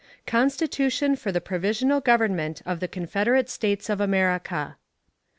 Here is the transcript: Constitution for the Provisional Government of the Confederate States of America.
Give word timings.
Constitution 0.25 1.15
for 1.15 1.31
the 1.31 1.39
Provisional 1.39 2.01
Government 2.01 2.63
of 2.65 2.79
the 2.79 2.87
Confederate 2.87 3.51
States 3.51 3.87
of 3.87 4.01
America. 4.01 4.77